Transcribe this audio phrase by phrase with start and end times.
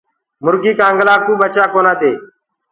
[0.43, 2.13] مُرگي ڪآنگلآ ڪوُ بيٽو ڪونآ دي۔